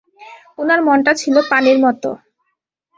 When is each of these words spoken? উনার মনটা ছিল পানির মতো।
উনার 0.59 0.79
মনটা 0.87 1.11
ছিল 1.21 1.35
পানির 1.51 1.77
মতো। 1.85 2.09